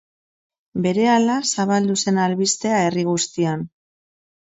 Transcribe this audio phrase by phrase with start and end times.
[0.85, 3.67] Berehala zabaldu zen albistea herri guztian.